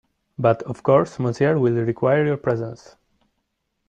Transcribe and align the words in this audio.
But 0.39 0.63
of 0.63 0.81
course 0.81 1.19
Monsieur 1.19 1.59
will 1.59 1.75
require 1.75 2.25
your 2.25 2.37
presence. 2.37 2.95